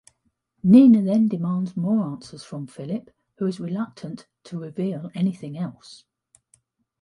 [0.63, 6.05] Nina then demands more answers from Phillip, who is reluctant to reveal anything else.